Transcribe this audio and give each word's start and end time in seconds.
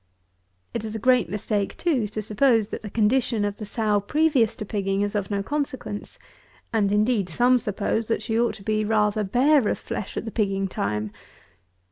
It 0.73 0.83
is 0.83 0.95
a 0.95 1.05
great 1.05 1.29
mistake, 1.29 1.77
too, 1.77 2.07
to 2.07 2.23
suppose 2.23 2.71
that 2.71 2.81
the 2.81 2.89
condition 2.89 3.45
of 3.45 3.57
the 3.57 3.67
sow 3.67 3.99
previous 3.99 4.55
to 4.55 4.65
pigging 4.65 5.03
is 5.03 5.13
of 5.13 5.29
no 5.29 5.43
consequence; 5.43 6.17
and, 6.73 6.91
indeed, 6.91 7.29
some 7.29 7.59
suppose, 7.59 8.07
that 8.07 8.23
she 8.23 8.39
ought 8.41 8.55
to 8.55 8.63
be 8.63 8.83
rather 8.83 9.23
bare 9.23 9.67
of 9.67 9.77
flesh 9.77 10.17
at 10.17 10.25
the 10.25 10.31
pigging 10.31 10.67
time. 10.67 11.11